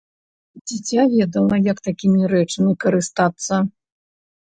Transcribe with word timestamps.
Дзіця 0.67 1.01
ведала, 1.11 1.61
як 1.71 1.77
такімі 1.91 2.33
рэчамі 2.35 2.73
карыстацца. 2.89 3.65